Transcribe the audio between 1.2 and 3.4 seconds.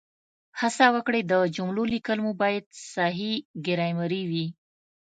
د جملو لیکل مو باید صحیح